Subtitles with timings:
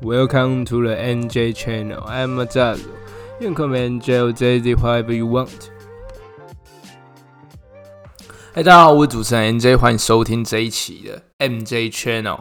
[0.00, 2.04] Welcome to the NJ channel.
[2.06, 2.86] I'm Mazazo.
[3.40, 5.70] You can call me NJ or JZ whatever you want.
[8.54, 12.40] 嗨，大家好，我是主持人 NJ，欢迎收听这一期的 MJ Channel，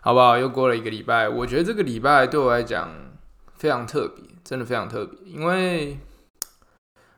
[0.00, 0.38] 好不好？
[0.38, 2.90] 又过了一个礼拜，我觉得这个礼拜对我来讲
[3.52, 5.98] 非常特别，真的非常特别，因为，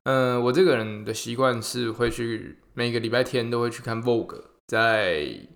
[0.03, 5.47] 嗯，我这个人的习惯是会去每个礼拜天都会去看 Vogue，在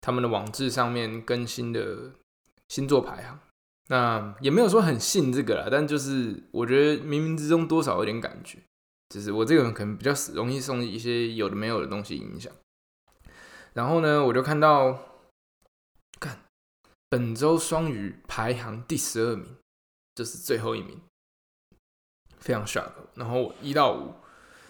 [0.00, 2.12] 他们的网志上面更新的
[2.68, 3.40] 星座排行。
[3.88, 8.58] 那也没有说很信这个啦，但就是我觉得冥冥之中多少有点感觉。
[9.08, 12.52] 就是我这个人可能比较容易受一些有的没有的东西影响，
[13.72, 14.98] 然后呢，我就看到，
[16.20, 16.38] 看
[17.08, 19.46] 本周双鱼排行第十二名，
[20.14, 21.00] 就是最后一名，
[22.36, 22.90] 非常 shock。
[23.14, 24.12] 然后一到五，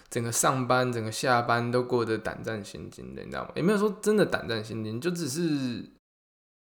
[0.09, 3.51] 整个上班、整个下班都过得胆战心惊的，你知道吗？
[3.57, 5.85] 也没有说真的胆战心惊，就只是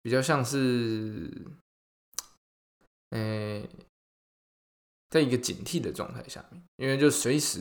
[0.03, 1.31] 比较像是，
[3.13, 3.69] 诶。
[5.13, 7.61] 在一个警惕的状态下面，因为就随时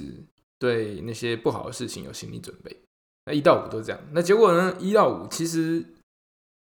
[0.58, 2.74] 对那些不好的事情有心理准备。
[3.26, 4.78] 那一到五都这样，那结果呢？
[4.80, 5.86] 一到五其实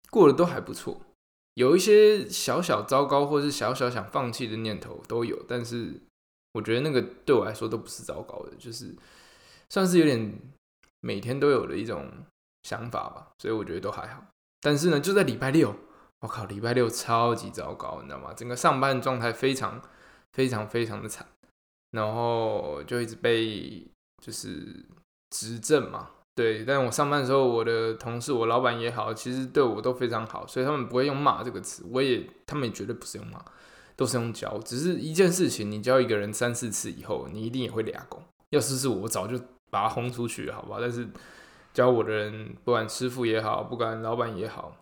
[0.09, 1.00] 过得都还不错，
[1.54, 5.94] 有一些小小糟糕或是小小想放弃的念头都有，但是
[6.52, 8.94] 我觉得那个对我来说都不是糟糕的，就是
[9.70, 10.38] 算是有点
[11.00, 12.12] 每天都有的一种
[12.64, 14.22] 想法吧，所以我觉得都还好。
[14.60, 15.73] 但是呢，就在礼拜六，
[16.26, 18.34] 我靠，礼拜六超级糟糕，你知道吗？
[18.36, 19.81] 整个上班状态非常。
[20.36, 21.26] 非常非常的惨，
[21.92, 23.88] 然后就一直被
[24.22, 24.86] 就是
[25.30, 26.66] 指正嘛，对。
[26.66, 33.39] 但我上班的时候，我的同事、我老板也好，其实对我都非常好，所以他们不会用骂这个词，我也他们也绝对不是用骂，
[33.95, 34.58] 都是用教。
[34.58, 38.22] 只是一件事情，你教一个人三四次以后，你一定也会俩工。
[38.50, 39.39] 要是是我，早就
[39.72, 40.80] 把他轰出去，好吧？
[40.82, 41.08] 但是
[41.73, 44.76] 教我的人，不管师傅也好，不管老板也好，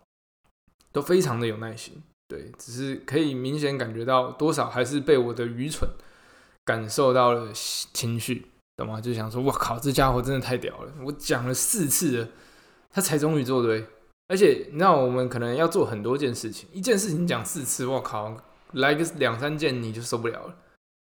[0.94, 2.02] 都非常的有耐心。
[2.28, 5.86] 对，只是可以明显感觉到多少还是被我的愚蠢
[6.64, 8.98] 感受到了情绪，懂吗？
[8.98, 10.92] 就想说，我靠，这家伙真的太屌了！
[11.04, 12.28] 我讲了四次了，
[12.90, 13.84] 他才终于做对。
[14.28, 18.34] 而且你知道，我们可能要做很多件事情，一件事情讲四次，我靠，
[18.72, 20.56] 来个两三件你就受不了了。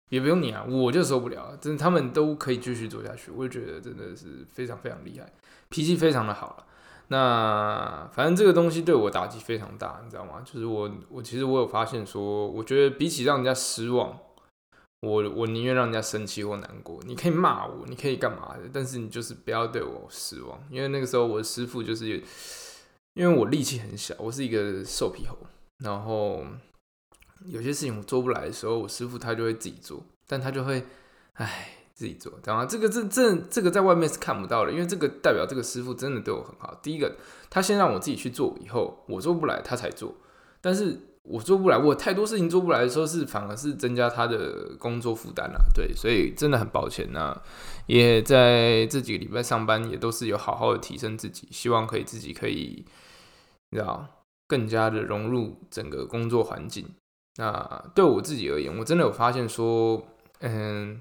[0.08, 1.56] 也不用你啊，我就受不了。
[1.60, 5.30] 真的，他们都可以继续做下去，我就觉得真的是非常非常厉害，
[5.68, 6.66] 脾气非常的好了。
[7.12, 10.40] 那反正这个东西对我打击非常大，你知道吗？
[10.44, 14.16] 就是我我其实我有发现说，我觉得比起让人家失望，
[15.00, 17.00] 我我宁愿让人家生气或难过。
[17.04, 20.56] 你可以骂我，你可以干嘛的，但是你就是不要对我失望。
[20.70, 22.22] 因为那个时候我的师傅就是，
[23.14, 25.36] 因为我力气很小，我是一个瘦皮猴，
[25.84, 26.44] 然后
[27.44, 30.86] 有些事情我做不来的时候，我师傅他就会自己做，但他就会，
[31.32, 31.79] 唉。
[32.00, 32.64] 自己做，懂吗？
[32.64, 36.74] 这个这这这个在外面是看不到的，因为这个代表这个师傅真的对我很好。
[36.82, 37.14] 第一个，
[37.50, 40.14] 他先让我自己去做，以后我做不来，他才做。
[40.62, 45.60] 但是我做不来，我太多事情做不来的时候，是反而是增加他的工作负担了。
[45.74, 47.38] 对，所以真的很抱歉那
[47.84, 52.82] 也在这几个礼拜上班，也都是有好好的提升自己，希望可以自己可以，
[53.72, 54.08] 你知道，
[54.48, 56.86] 更加的融入整个工作环境。
[57.36, 60.02] 那对我自己而言，我真的有发现说，
[60.38, 60.98] 嗯。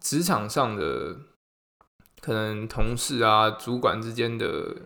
[0.00, 1.16] 职场上的
[2.20, 4.76] 可能同事啊、主管之间的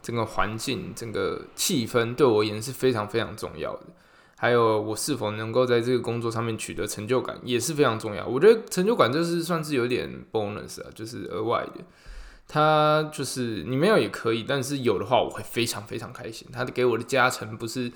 [0.00, 3.82] 整个环境、整个气氛，对我而言是非常非常重要的。
[4.36, 8.26] 还有我是否能够在这个工作上面取得成就感，也是非常重要。
[8.26, 11.84] 我觉得成就感就是算是有点 bonus 啊，就是额外的。
[12.46, 16.46] 他就是你没有也可以，但是有的话我会非常非常开心。
[16.52, 17.90] 他给我的加成不是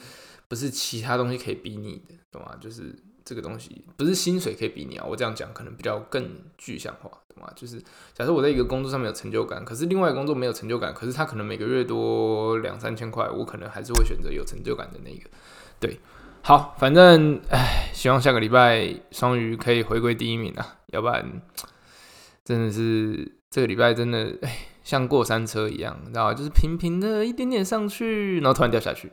[0.49, 2.57] 不是其他东西可以比拟的，懂吗？
[2.61, 2.95] 就是。
[3.28, 5.05] 这个东西不是薪水可以比拟啊！
[5.06, 7.53] 我这样讲可能比较更具象化，懂吗？
[7.55, 7.78] 就是
[8.15, 15.28] 假设我在一个工作上面有成就感，可是另外工作没有成就感，可是他可能每个月多两三千块，我可能还是会选择有成就感的那个。
[15.78, 16.00] 对，
[16.41, 21.43] 好，反正唉，希望下个礼拜双鱼可以回归第一名啊，要不然
[22.47, 29.12] 真的是这个礼拜真的唉，像过山车一样，你知道就是平平的一点点上去，然后突然掉下去，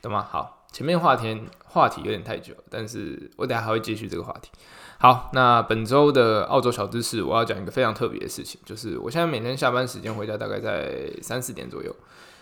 [0.00, 0.22] 懂吗？
[0.22, 0.57] 好。
[0.72, 4.50] 前面话题话题有点太久，但是我等下还会继续这个话题。
[4.98, 11.94] 好，那本周的澳洲小知识，我要讲一个非常特别的事情，就是我现在每天下班时间回家大概在三四点左右，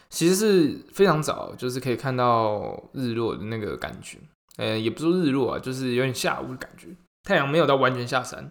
[0.09, 4.19] 其实是非常早，就是可以看到日落的那个感觉。
[4.57, 6.89] 呃，也不是日落啊，就是有点下午的感觉，
[7.25, 8.51] 太阳没有到完全下山，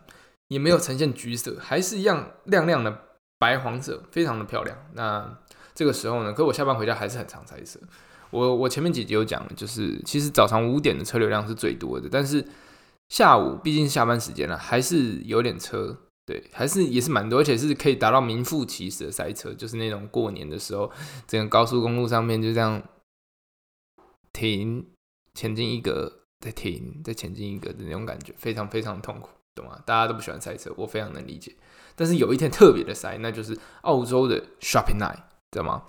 [0.50, 2.96] 也没有呈现橘色，还是一样亮亮的
[3.40, 4.78] 白黄色，非常的漂亮。
[4.94, 5.36] 那
[5.76, 7.80] 这个时候呢，可我下班回家还是很常塞车。
[8.32, 12.44] 我我前面几集有讲，就是其实早上五点的车流量是最多的，但是
[13.10, 15.96] 下午毕竟下班时间了，还是有点车，
[16.26, 20.92] 对，还是也是蛮多，而且是可以达到名副其实的塞车，就是那种过年的时候，
[21.28, 22.82] 整个高速公路上面就这样
[24.34, 24.86] 停
[25.34, 29.80] 前进一格再停，再前进一格的那种感觉，非常非常痛苦，懂吗？
[29.86, 31.56] 大家都不喜欢塞车，我非常能理解。
[31.96, 35.20] 但是有一天特别的塞，那就是澳洲的 Shopping Night，
[35.56, 35.82] 知道吗？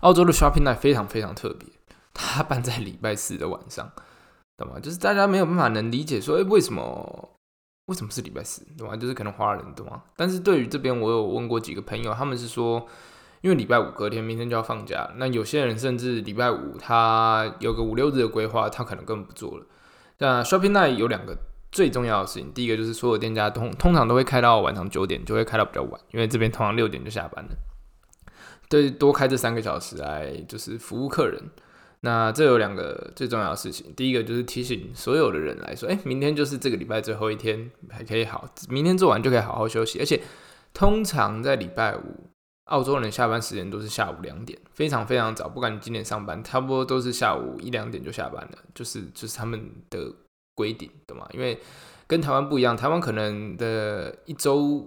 [0.00, 1.68] 澳洲的 Shopping Night 非常非常特别，
[2.14, 3.92] 它办在礼拜四的晚上，
[4.56, 4.80] 懂吗？
[4.80, 7.30] 就是大家没有办法能理解说，哎，为什么
[7.86, 8.96] 为什么是礼拜四，懂吗？
[8.96, 10.02] 就是可能华人，懂吗？
[10.16, 12.86] 但是对于这边，我有问过几个朋友，他们是说，
[13.42, 19.66] 因为礼拜五隔天明天就要放假，那有些人甚至礼拜五他有个五六日的规划，他可能根本不做了。
[20.18, 21.36] 那 Shopping Night 有两个。
[21.72, 27.50] 最重要的事情，第一个就是所有店家通通常都会开到晚上九点，就会开到比较晚，因为这边通常六点就下班了。
[28.72, 31.38] 对，多开这三个小时来就是服务客人。
[32.00, 39.98] 那这有两个最重要的事情，第一个就是提醒所有的人来说，哎，明天就是这个礼拜最后一天，还可以好，明天做完就可以好好休息。
[39.98, 40.20] 而且
[40.72, 42.30] 通常在礼拜五，
[42.70, 50.10] 澳洲人下班时间都是下午两点，非常非常早，不管你今天上班，差不多都是下午一两点就下班了，就是就是他们的。
[50.54, 51.26] 规定懂吗？
[51.32, 51.58] 因为
[52.06, 54.86] 跟台湾不一样，台湾可能的一周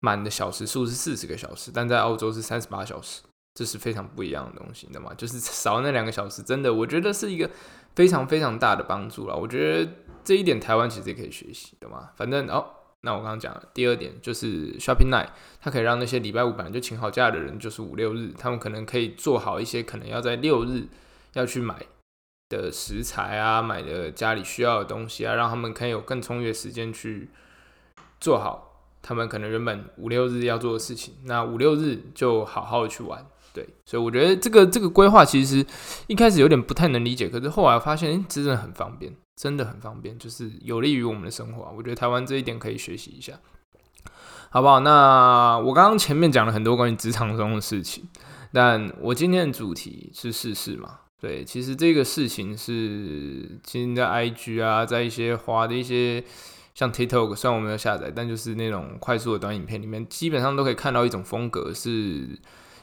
[0.00, 3.22] 满的小时数是四十个小时，但在澳洲是三十八小时，
[3.54, 5.12] 这是非常不一样的东西，懂吗？
[5.16, 7.50] 就是 少那两个小时，真的，我觉得是一个
[7.94, 9.36] 非常非常大的帮助了。
[9.36, 9.92] 我觉得
[10.24, 12.10] 这一点台湾其实也可以学习，懂吗？
[12.16, 12.64] 反正哦，
[13.00, 15.28] 那我刚刚讲了第二点就是 shopping night，
[15.60, 20.88] 它可以让那些礼拜五本来就请好假的人，就是五六日，他们可能可以做好一些可能要在六日
[21.34, 21.74] 要去买。
[22.50, 27.28] 的食材啊，买的家里需要的东西啊，让他们可以有更充裕的时间去
[28.18, 28.67] 做好
[29.08, 31.14] 他们可能原本五六日要做的事情。
[31.24, 33.24] 那五六日就好好的去玩，
[33.54, 33.66] 对。
[33.86, 35.64] 所以我觉得这个这个规划其实
[36.08, 41.72] 一开始有点不太能理解，可是后来发现，哎，真的很方便，真的很方便，就是有利于我们的生活。
[41.74, 43.32] 我觉得台湾这一点可以学习一下，
[44.50, 44.80] 好不好？
[44.80, 48.06] 那我刚刚前面讲了很多关于职场中的事情，
[48.52, 50.98] 但我今天的主题是试试嘛。
[51.18, 56.22] 对，其实这个事情是，今天在 IG 啊，在一些花的一些
[56.78, 62.38] 像 TikTok，虽然我没有下载，但就是那种快速的短影片里面，基本上都可以看到一种风格，是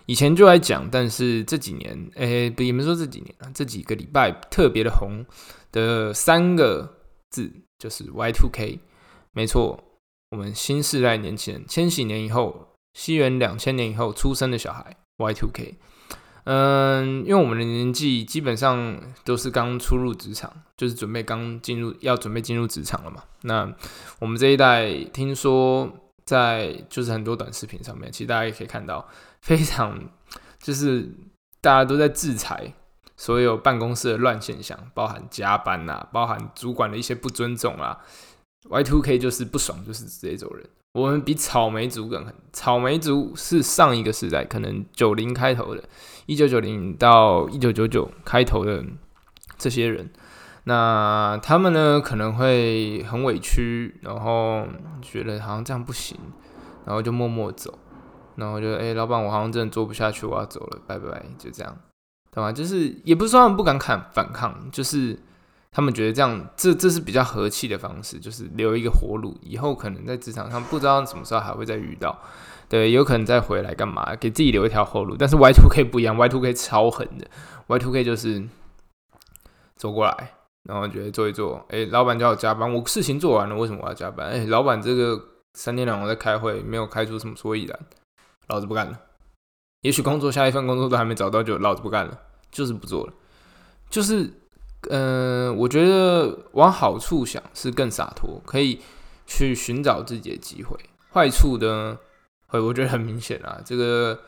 [0.05, 5.25] 以前就来讲，但是这几年，诶，不，也没说这几年啊，这几个礼拜特别的红
[5.71, 6.97] 的三个
[7.29, 7.49] 字
[7.79, 8.79] 就是 Y2K，
[9.31, 9.81] 没错，
[10.31, 15.75] 我们新时代年轻人，千禧年以后，西元两千年以后出生的小孩，Y2K。
[16.45, 23.23] 嗯，因为我们的年纪基本上都是刚初入职场，就是准备刚进入，要准备进入职场了嘛。
[23.41, 23.71] 那
[24.19, 25.91] 我们这一代，听说
[26.23, 29.07] 在就是很多短视频上面，其实大家也可以看到，
[29.41, 29.99] 非常
[30.59, 31.09] 就是
[31.61, 32.73] 大家都在制裁
[33.17, 37.99] 所有办公室的乱现象，包含加班呐，包含主管的一些不尊重啊。
[38.69, 40.67] Y two K 就是不爽，就是这种人。
[40.93, 42.33] 我们比草莓族更狠。
[42.53, 45.83] 草莓族是上一个时代，可能九零开头的，
[46.25, 48.83] 一九九零到一九九九开头的
[49.57, 50.09] 这些人，
[50.65, 54.67] 那他们呢可能会很委屈，然后
[55.01, 56.17] 觉得好像这样不行，
[56.85, 57.77] 然后就默默走，
[58.35, 61.77] 然后就哎，老板，我好像真的做不下去，我要走了，拜拜，就这样，
[62.31, 62.51] 懂吗？
[62.51, 65.19] 就是也不是说他们不敢砍反抗，就是。
[65.77, 72.17] 他们觉得这样，这这是比较和气的方式，就是留一个活路，以后可能在职场上不知道什么时候还会再遇到，
[72.67, 75.15] 对，有可能再回来干嘛，给自己留一条后路。
[75.17, 77.27] 但是 Y Two K 不一样，Y Two K 超狠的
[77.67, 78.43] ，Y Two K 就是
[79.75, 80.31] 走过来，
[80.63, 84.27] 然后觉得做一做，哎，老板叫我加班，我事情做完了，为什么我要加班？
[84.27, 85.19] 哎，老板这个
[85.53, 87.79] 三天两头在开会，没有开出什么所以然，
[88.47, 88.99] 老子不干了。
[89.81, 92.19] 也许工作下一份工作都还没找到，就老子不干了，
[92.51, 93.13] 就是不做了，
[93.89, 94.31] 就是。
[94.91, 98.79] 嗯，我觉得往好处想是更洒脱，可以
[99.25, 100.77] 去寻找自己的机会。
[101.11, 101.97] 坏处呢，
[102.47, 103.61] 会我觉得很明显啊。
[103.65, 104.19] 这个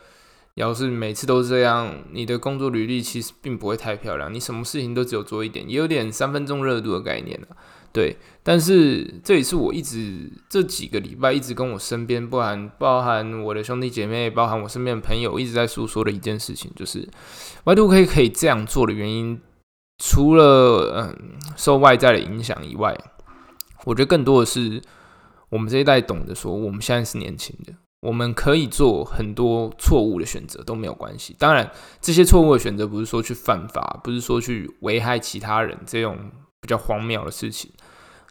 [0.54, 4.32] 要是每次都这样，你的工作履历其实并不会太漂亮。
[4.32, 7.48] 你什么事情都只有做一点，也有点三分钟热度的概念了。
[7.90, 17.08] 对，但是这也是我一直这几个礼拜一直跟我身边，不含包含我的兄弟姐妹，包含我身边的朋友一直在诉说的一件事情，就是
[17.64, 19.40] Y Two K 可以这样做的原因。
[20.00, 22.96] 除了嗯受外在的影响以外，
[23.84, 24.80] 我觉得更多的是
[25.48, 31.34] 我们这一代懂得说，我们现在是年轻的，我们可以做很多错误的选择都没有关系。
[31.38, 36.16] 当然，这些错误的选择不是说去犯法，不是说去危害其他人这种
[36.60, 37.70] 比较荒谬的事情，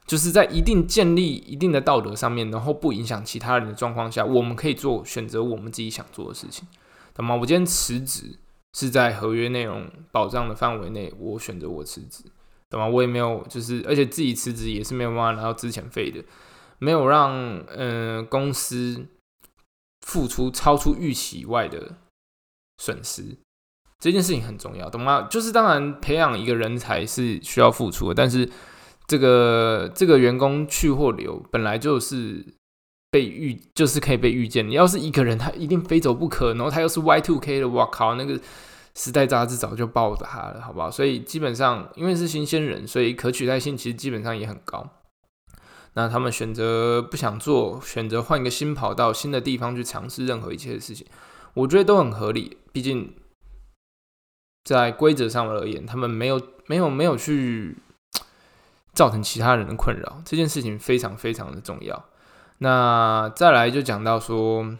[0.06, 6.68] 就是在一定建立一定的道德上面，然后不影响其他人的状况下，我们可以做选择我们自己想做的事情，
[7.14, 7.36] 懂吗？
[7.36, 8.40] 我今天辞职。
[8.74, 12.24] 是在合约内容保障的范围内，我选择我辞职，
[12.70, 12.86] 懂吗？
[12.86, 16.24] 我也没有，就是而且自己辞职也是没有办法拿到资遣费的，
[16.78, 17.32] 没有让
[17.76, 19.04] 嗯公司
[20.02, 21.96] 付出超出预期以外的
[22.78, 23.38] 损失，
[24.00, 25.28] 这件事情很重要，懂吗？
[25.30, 28.50] 就是当然培养一个人才是需要付出的，但是
[29.08, 32.46] 这个这个员工去或留本来就是
[33.10, 34.68] 被预，就是可以被预见。
[34.68, 38.40] 你要是一个人，他一定非走不可，然后他又是 Y two K 的，我靠，那个
[38.96, 40.92] 时代杂志早就报他了，好不好？
[40.92, 44.88] 所以基本上因为是新鲜人，所以可取代性其实基本上也很高。
[45.98, 51.08] 那他们选择不想做，选择换一个新跑道、新的地方去尝试任何一切的事情，
[51.56, 52.56] 我觉得都很合理。
[52.72, 53.16] 毕竟
[54.64, 57.78] 在规则上而言，他们没有、没有、没有去
[58.94, 62.06] 造成其他人的困扰，这件事情非常非常的重要。
[62.60, 64.78] 那再来就讲到说，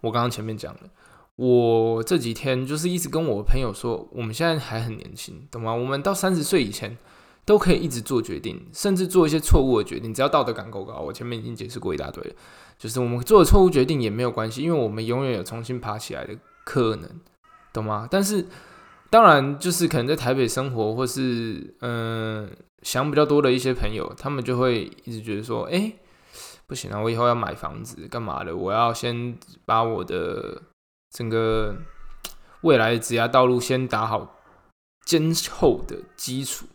[0.00, 0.88] 我刚刚前面讲的，
[1.36, 5.74] 我这几天就是一直跟我朋友说，我们现在还很年轻，懂吗？
[5.74, 6.96] 我们到三十岁以前。
[7.44, 11.00] 都可以一直做决定，甚至做一些错误的决定，只要道德感够高。
[11.00, 12.34] 我前面已经解释过一大堆了，
[12.78, 17.08] 就是我们做的错误决定也没有关系，因为我们永远有重新爬起来的可能，
[17.72, 18.06] 懂吗？
[18.10, 18.46] 但是
[19.08, 22.48] 当然，就是可能在台北生活或是嗯
[22.82, 25.92] 想比较多的一些朋友，他们就会一直觉得说，哎，
[26.68, 28.56] 不行啊，我以后要买房子干嘛的？
[28.56, 30.62] 我要先把我的
[31.10, 31.74] 整个
[32.60, 34.36] 未来的职业道路先打好
[35.04, 36.66] 坚厚的基础。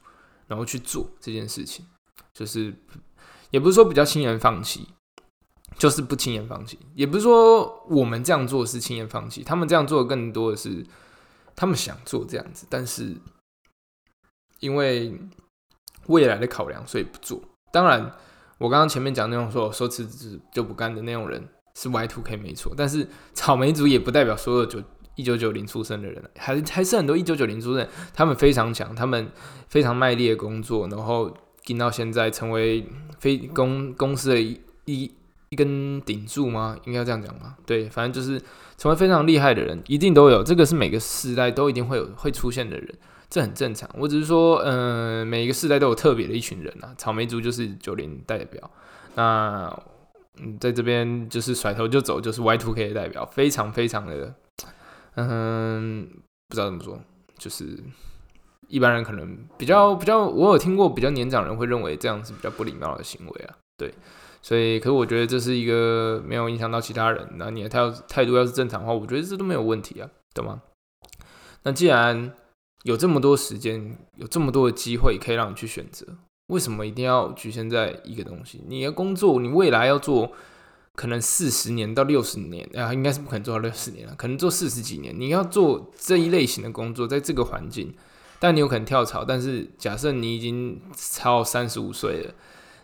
[0.48, 1.86] 然后去做这件事情，
[2.34, 2.74] 就是
[3.50, 4.88] 也不是说比较轻言放弃，
[5.78, 10.86] 就是不轻言放弃，也不是说我们这样做是轻言放弃，他们这样做更多的是
[11.56, 13.16] 他们想做这样子，但是
[14.60, 15.20] 因为
[16.08, 17.42] 未来的考量，所以不做。
[17.72, 18.14] 当然，
[18.58, 24.84] 我刚刚前面讲那种说说辞职就不干的那种人是 Y two K 没错，但是草莓族也不代表所有就。
[25.16, 29.30] 一九九零出生的人，还还是很多一九九零出生，他们非常强，他们
[29.68, 32.86] 非常卖力的工作，然后进到现在成为
[33.20, 35.12] 非公公司的一一
[35.50, 36.78] 一根顶柱吗？
[36.86, 37.56] 应该这样讲吗？
[37.66, 38.42] 对，反正就是
[38.78, 42.94] 成为非常厉害的人，一定都有，这个是每个世代都一定会有会出现的人，
[43.30, 43.90] 这很正常。
[43.98, 48.70] 我只是说，嗯，每一个世代都有特别的一群人啊，草莓族就是九零代表，
[49.16, 49.72] 那
[50.42, 54.36] 嗯，在这边就是甩头就走，就是 Y two K 的代表，非常非常的。
[55.16, 56.08] 嗯，
[56.50, 57.00] 不知道怎么说，
[57.38, 57.78] 就是
[58.68, 63.56] 一般人可能比较比较，我有听过比较年长人会认为这样是比较不礼貌的行为啊。
[63.78, 63.94] 对，
[64.42, 70.62] 所以可是我觉得这是一个没有影响到其他人，那你的态态度要是正常的话，我觉得这都没有问题啊，懂吗？
[71.64, 72.34] 那既然
[72.84, 76.06] 有这么多时间，有这么多的机会可以让你去选择，
[76.48, 78.62] 为什么一定要局限在一个东西？
[78.68, 80.32] 你的工作，你未来要做。
[80.96, 85.14] 可能四十年到六十年啊，应该是不可能做到六十年了，可能做四十几年。
[85.20, 87.94] 你要做这一类型的工作，在这个环境，
[88.40, 89.26] 但你有可能跳槽。
[89.26, 92.34] 但是假设你已经超三十五岁了，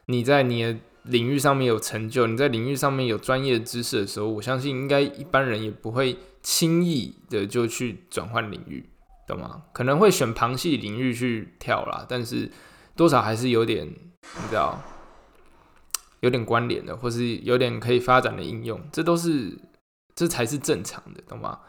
[0.07, 8.85] 你在你的领域上面有成就，你在领域上面有专业知识的时候，我相信应该一般人也不会轻易的就去转换领域，
[9.25, 9.63] 懂吗？
[9.71, 12.51] 可能会选旁系领域去跳啦，但是
[12.95, 14.79] 多少还是有点，你知道。
[16.21, 19.57] 有点关联的，或是有点可以发展的应用，这都是
[20.15, 21.59] 这才是正常的，懂吗？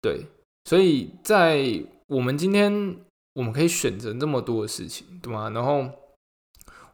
[0.00, 0.26] 对，
[0.64, 2.96] 所以在我们今天，
[3.34, 5.48] 我们可以选择那么多的事情，对吗？
[5.50, 5.88] 然后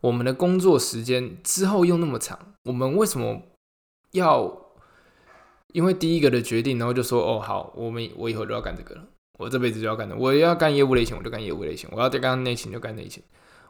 [0.01, 3.43] 我们的工作时间之后又那么长，我们为什么
[4.13, 4.73] 要
[5.73, 9.05] 因为第一个的决定，然后就说哦好，我们我以后就要干这个了，
[9.39, 13.21] 我这辈子就要干的，我要干业务类型，我就干业务类型，我要再干内勤就干内勤。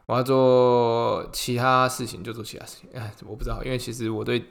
[0.09, 4.43] 我要做其他事情就做其他事情，哎，我不知道，因为其实我对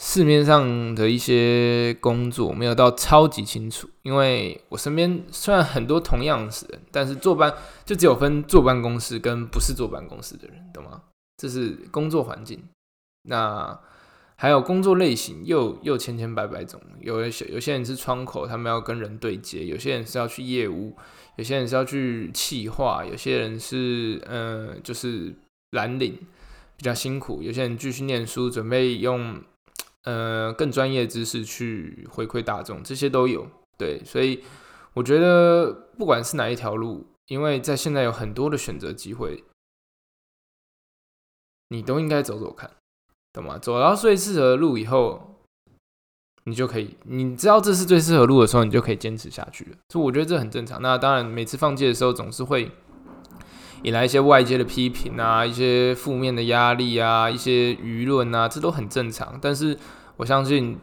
[0.00, 7.52] 市面上的一些工作没有到超级清楚，因为我身边虽然很多同样是人，但是坐班
[7.84, 11.02] 就只有分坐办公室跟不是坐办公室的人，懂吗？
[11.36, 12.62] 这是工作环境，
[13.24, 13.76] 那
[14.36, 20.96] 还有工作类型又又千千百百种，有些有些人是窗口，他们要跟人对接，有些人是要去业务。
[21.36, 25.34] 有些人是要去企划，有些人是呃，就是
[25.70, 26.18] 蓝领
[26.76, 27.42] 比较辛苦。
[27.42, 29.42] 有些人继续念书，准备用
[30.04, 33.48] 呃更专业知识去回馈大众，这些都有。
[33.78, 34.44] 对，所以
[34.92, 39.44] 我觉得不管是哪一条路，因为在现在有很多的选择机会，
[41.68, 42.70] 你都应该走走看，
[43.32, 43.56] 懂吗？
[43.56, 45.29] 走到最适合的路以后。
[46.44, 49.70] 你就可以，你知道这是最适合录的时候，你就可以坚持下去了。
[49.90, 50.80] 所以我觉得这很正常。
[50.80, 52.70] 那当然，每次放弃的时候，总是会
[53.82, 59.38] 引来一些外界的批评啊，一些负面的压力啊，一些舆论啊，这都很正常。
[59.40, 59.78] 但是
[60.16, 60.78] 我相信，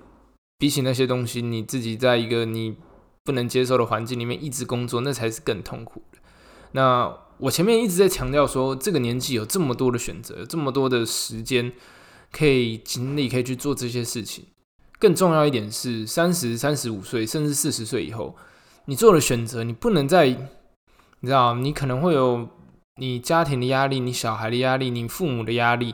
[0.60, 2.76] 比起那些东西，你自己在一个你
[3.24, 6.20] 不能接受的环境里面一直工作，那才是更痛苦的。
[6.74, 11.72] 那我前面一直在强调说，这个年纪有这么多的选择，这么多的时间
[12.32, 14.46] 可以精力可以去做这些事情。
[15.00, 18.36] 更重要一点是，三十三十五岁甚至四十岁以后，
[18.86, 22.48] 你做了选择，你不能再，你知道，你可能会有
[22.96, 25.94] 你家庭的压力、你小孩的压力、你父母的压力，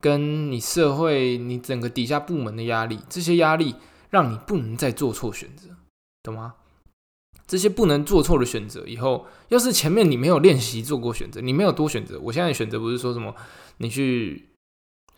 [0.00, 3.74] 跟你社会、你整个底下部门的压力，这些压力
[4.10, 5.68] 让你不能再做错选择，
[6.22, 6.54] 懂吗？
[7.46, 13.34] 这些不能做错的选择，以后要是前面你没有练习做过选择，你没有多选择，我现在选择不是说什么
[13.78, 14.48] 你去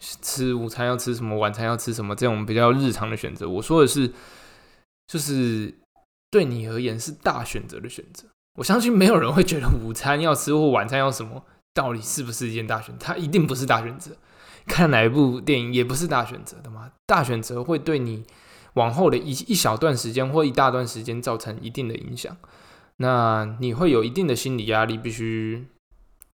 [0.01, 4.13] 吃午餐要吃什么，晚餐要吃什么这种比较日常的选择，我说的是，
[5.07, 5.75] 就是
[6.31, 8.27] 对你而言是大选择的选择。
[8.59, 12.95] 我相信没有人会觉得午餐要吃或晚餐要什么，到底是不是一件大选？
[12.99, 14.13] 它一定不是大选择。
[14.67, 16.93] 看哪一部电影也不是大选择的吗？
[17.07, 18.25] 大选择会对你。
[18.75, 22.37] 往后的一一小段时间或一大段时间造成一定的影响，
[22.99, 25.67] 那你会有一定的心理压力，必须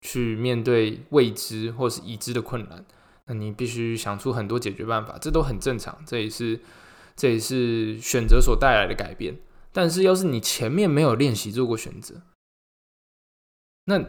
[0.01, 2.85] 去面对未知或是已知的困难。
[3.27, 6.61] 那你必须想出很多解决办法，这都很正常，这也是
[7.17, 9.37] 这也是选择所带来的改变。
[9.73, 12.23] 但是，要是你前面没有练习做过选择，
[13.85, 14.05] 那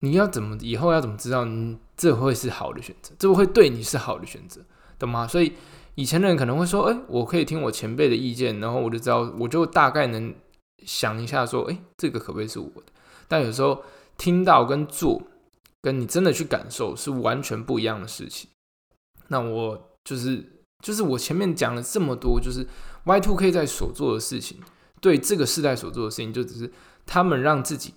[0.00, 3.14] 你要怎么以后要怎么知道你这会是好的选择？
[3.18, 4.60] 这会对你是好的选择，
[4.98, 5.26] 懂吗？
[5.26, 5.52] 所以。
[5.96, 10.34] 以前的人可能会说：“哎，我可以听我前辈的意见，然后我就知道，我就大概能
[10.84, 12.92] 想一下，说，哎，这个可不可以是我的？”
[13.28, 13.80] 但有时候
[14.18, 15.22] 听到跟做，
[15.84, 18.48] 跟你真的去感受是完全不一样的事情。
[19.28, 22.66] 那我就是就是我前面讲了这么多，就是
[23.04, 24.58] Y Two K 在所做的事情，
[25.00, 26.72] 对这个时代所做的事情，就只是
[27.04, 27.94] 他们让自己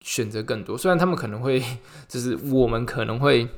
[0.00, 0.76] 选择更多。
[0.76, 1.62] 虽然他们可能会，
[2.08, 3.48] 就是我们可能会。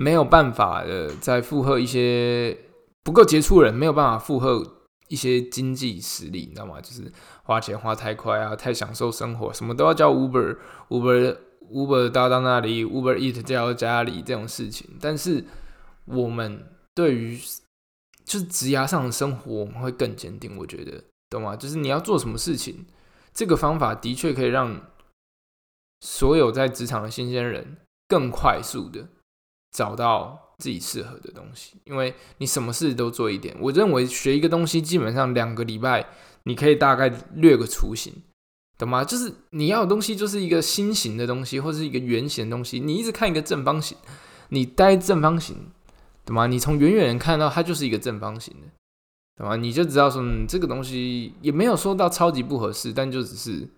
[0.00, 2.56] 没有办法的，在负荷一些
[3.02, 4.64] 不够杰出人，没有办法负荷
[5.08, 6.80] 一些经济实力，你知道吗？
[6.80, 7.12] 就是
[7.42, 11.36] 花钱花太快啊，太享受生活，什么都要叫 Uber，Uber
[11.72, 14.88] Uber 搭到那里，Uber Eat 叫到家里这种事情。
[15.00, 15.44] 但是
[16.04, 17.38] 我们对于
[18.24, 20.56] 就是职涯上的生活，我们会更坚定。
[20.56, 21.56] 我觉得，懂吗？
[21.56, 22.86] 就是你要做什么事情，
[23.32, 24.80] 这个方法的确可以让
[26.00, 29.08] 所有在职场的新鲜人更快速的。
[29.70, 33.54] 找到自己适合的东西，因为你什么事都做一点。
[33.60, 36.06] 我认为学一个东西，基本上两个礼拜，
[36.44, 38.14] 你可以大概略个雏形，
[38.78, 39.04] 懂吗？
[39.04, 42.80] 就是你要的东西就是一个心形的东西，或是一个圆形的东西。
[42.80, 43.98] 你一直看一个正方形，
[44.48, 45.56] 你待正方形，
[46.24, 46.46] 懂吗？
[46.46, 48.68] 你从远远看到它就是一个正方形的，
[49.36, 49.56] 懂吗？
[49.56, 53.68] 你就知道说，嗯，这个东西也没有说到超级不合适，但就只是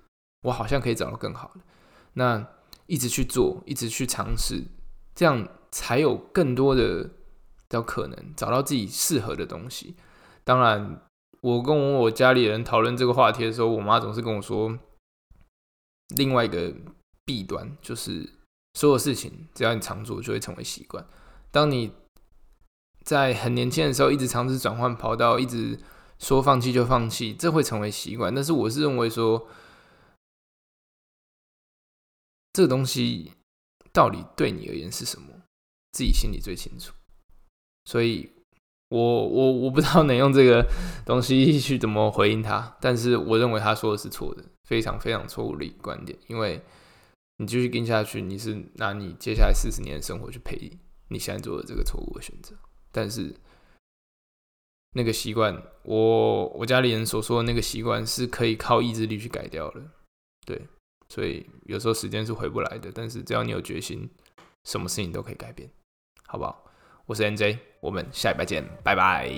[0.43, 1.61] 我好像可以找到更好的。
[2.13, 2.47] 那
[2.87, 4.63] 一直去做，一直去尝试，
[5.15, 5.49] 这样。
[5.73, 7.09] 才有更多的
[7.69, 9.95] 的可能找到自己适合的东西。
[10.43, 11.01] 当然，
[11.43, 14.77] 我跟我家里人讨论这个话题的时候，我妈总是跟我说，
[16.17, 16.75] 另外一个
[17.25, 18.29] 弊端就是
[18.75, 21.07] 所有事情只要你常做，就会成为习惯。
[21.51, 21.93] 当你
[23.05, 25.79] 在很年轻的时候一直尝试转换跑道，一直
[26.19, 28.35] 说放弃就放弃，这会成为习惯。
[28.35, 29.49] 但是我是认为说，
[32.53, 33.33] 这个东西
[33.93, 35.29] 到底对你而言是什么？
[35.93, 36.93] 自己心里最清楚，
[37.85, 38.31] 所以
[38.91, 40.67] 我我我不知道能用这个
[41.07, 46.19] 东西去怎么回应他，但是我认为他说的是错的，非常非常错误的一个观点。
[46.27, 46.61] 因为
[47.39, 50.71] 你继续跟下去，你是拿你接下来四十年的生活去赔
[51.09, 52.55] 你现在做的这个错误的选择。
[52.91, 53.33] 但是
[54.95, 59.81] 那个习惯，我我家里人所说的那个习惯是可以靠意志力去改掉的，
[60.45, 60.67] 对。
[61.09, 64.09] 所以有时候时间是回不来的，但是只要你有决心，
[64.65, 65.71] 什么事情都可以改变。
[66.27, 66.70] 好不好？
[67.11, 69.29] 我是 NJ，我们下一拜见，拜拜。